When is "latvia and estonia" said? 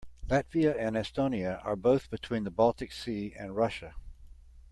0.25-1.63